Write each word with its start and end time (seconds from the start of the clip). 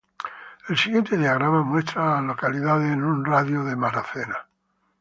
El 0.67 0.75
siguiente 0.79 1.15
diagrama 1.15 1.61
muestra 1.61 2.01
a 2.01 2.15
las 2.15 2.23
localidades 2.25 2.91
en 2.91 3.03
un 3.03 3.23
radio 3.23 3.63
de 3.63 3.75
de 3.75 3.75
Ridgeway. 3.87 4.35